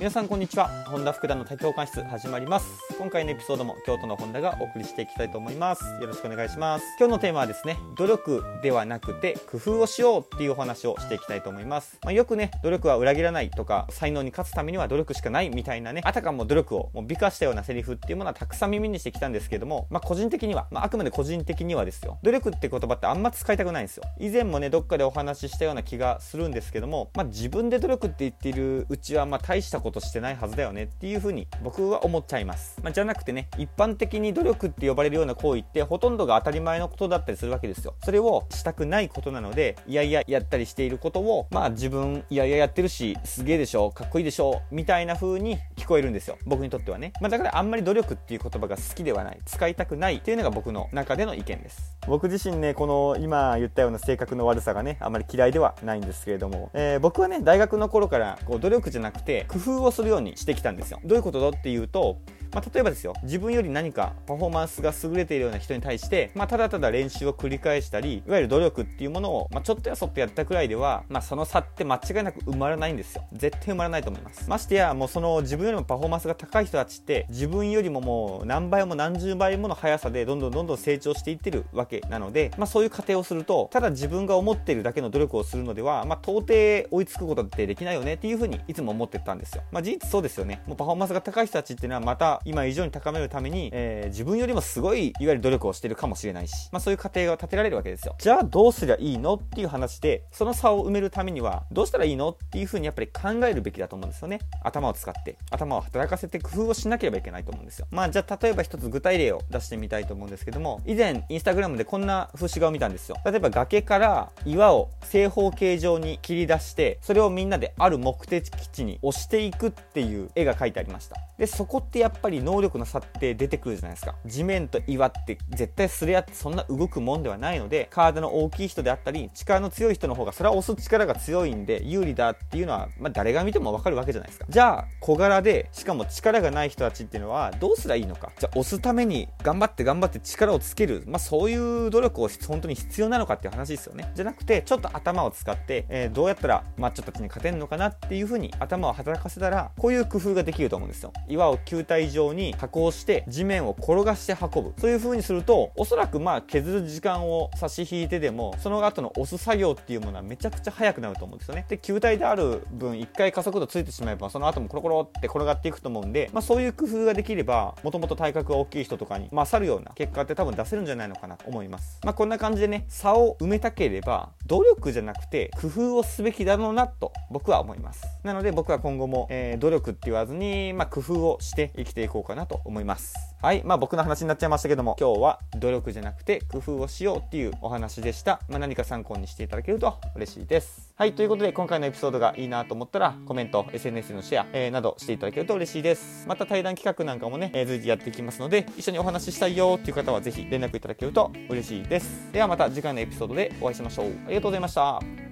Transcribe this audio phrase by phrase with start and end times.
[0.00, 0.68] 皆さんこんにちは。
[0.86, 2.66] 本田福田の多教官室始まります。
[2.96, 5.84] 今回のエピソードも京都の本田がお送りしていきたいと思います。
[6.00, 6.86] よろしくお願いします。
[6.98, 22.18] 今日のテーマはですね努力ではなくて工夫をしようっていうお話をしていきたいと思います、まあ、よくね努力は裏切らないとか才能に勝つためには努力しかないみたいなねあたかも努力をもう美化したようなセリフっていうものはたくさん耳にしてきたんですけどもまあ個人的には、まあ、あくまで個人的にはですよ。
[22.22, 24.04] 努力って言葉ってあんま使いたくないんですよ。
[24.18, 37.94] 以前もねどっかでお話ししたような気がするんですけどもまあ、自分で努力って言っているうちはまあ大したこととしてないはずだよねっていうふうに僕は思っちゃいます、まあ、じゃなくてね一般的に努力って呼ばれるような行為ってほとんどが当たり前のことだったりするわけですよ。
[38.04, 46.38] それをしたくないことなのでいやいややったりしていることをまあ自分いやいややってるしすげえでしょかっこいいでしょみたいな風に聞こえるんですよ。
[46.46, 49.40] 僕にとってはね、まあ、だからあんまり努力っていう言葉が好きではない。
[49.44, 51.96] 使いたくないっていうのが僕の中での意見です。
[52.06, 61.00] 僕自身ねこの今言ったような性格の悪さがねあんまり嫌いではないんですけれども、えー、僕はね大学の頃からこう努力じゃなくて工夫をするようにしてきたんですよ。
[61.04, 62.18] どういうことだっていうと
[62.52, 73.24] まあ、例えばですよ自分より何かパフォーマンスが優れているような人に対して、まあ、ただただ練習を繰り返したりいわゆる努力っていうものを、まあ、ちょっとやそっとやったくらいでは、まあ、その差って間違いなく埋まらないんですよ。
[73.32, 74.48] 絶対埋まらないと思います。
[74.48, 86.52] ましてやもうその自分よりもパフォーマンスが高い人たちって自分よりももう何倍も何十倍もの速さでどんどんどんどん成長していってるわけなので、まあ、そういう過程をするとただ自分が思っているだけの努力をするのでは、まあ、到底
[86.90, 90.62] 追いつくことってできないよねっていうふうにいつも思ってたんですよ、まあ、事実そうですよね。
[90.66, 98.14] もうパフォーマンスが高い人たちっていうのはまた今以上に高めるために、えー、自分よりもすごい、いわゆる努力をしてるかもしれないし、まあそういう過程が立てられるわけですよ。
[98.18, 104.40] じゃあどうすりゃいいのっていう話で、その差を埋めるためには、どうしたらいいのっていうふうにやっぱり考えるべきだと思うんですよね。
[104.62, 107.86] 頭を使って、頭を働かせて工夫をしなければいけないと思うんですよ。
[107.90, 113.16] まあじゃあ例えば一つ具体例を出してみたいと思うんですけども、以前、インスタグラムでこんな風刺画を見たんですよ。
[113.24, 121.16] 例えば崖から岩を正方形状に切り出して、それをみんなである目的地に押していくっていう絵が描いてありました。
[121.38, 124.14] で、そこってやっぱり能力の差って出てくるじゃないですか。
[124.24, 134.46] 地面と岩って絶対すれ合ってそんな動くもんではないので、体の大きい人であったり、力の強い人の方がそれは押す力が強いんで有利だっていうのは、まあ、誰が見てもわかるわけじゃないですか。
[134.48, 138.30] じゃあ、小柄で、しかも力がない人たちっていうのはどうすりゃいいのか。
[138.38, 141.04] じゃあ、押すために頑張って頑張って力をつける。
[141.06, 144.10] まあ、そういう努力を本当に必要なのかっていう話ですよね。
[144.14, 151.12] じゃなくて、ちょっと頭を使って、えー、どうやったらマッチョたちに勝てるのかなっていう風に頭を働かせたら、こういう工夫ができると思うんですよ。
[151.28, 154.74] 岩を球体状に加工して地面を転がして運ぶ。
[154.78, 161.64] そういう風にするとおそらくまあ削る時間を差し引いてでもその後の押す作業っていうものはめちゃくちゃ速くなると思うんですよね。
[161.68, 172.00] で球体である分1回加速度ついてしまえばその後もコロコロって転がっていくと思うんで、まあ、そういう工夫ができればもともと体格が大きい人とかに勝るような結果って多分出せるんじゃないのかなと思います。
[172.04, 178.04] まあこんな感じでね差を埋めたければ努力じゃなくて工夫をすべきだろうなと僕は思います。
[178.22, 183.14] なので僕は今後も、えー、努力って言わずに、まあ、工夫をして生きていくこうかなと思います。
[183.40, 183.62] はい。
[183.64, 190.92] まあ僕の話になっちゃいましたけども今日は努力じゃなくて工夫をしようっていうお話でした、まあ、何か参考にしていただけると嬉しいです。
[190.96, 191.14] はい。
[191.14, 196.26] ということで今回のエピソードがいいなと思ったらコメント SNS のシェア、えー、などしていただけると嬉しいです。
[196.28, 202.32] また対談企画なんかもね、えー、随時やっていきますので一緒にお話ししたいよっていう方はぜひ連絡いただけると嬉しいです。
[202.32, 204.06] ではまた次回のエピソードでお会いしましょう。
[204.26, 205.29] ありがとうございました。